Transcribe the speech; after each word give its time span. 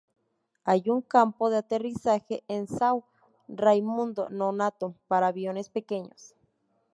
Hay 0.63 0.89
un 0.89 1.03
campo 1.03 1.51
de 1.51 1.57
aterrizaje 1.59 2.43
en 2.47 2.65
São 2.65 3.03
Raimundo 3.47 4.29
Nonato, 4.31 4.95
para 5.07 5.27
aviones 5.27 5.69
pequeños. 5.69 6.33